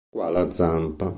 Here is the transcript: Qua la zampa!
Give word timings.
Qua 0.09 0.29
la 0.29 0.45
zampa! 0.49 1.07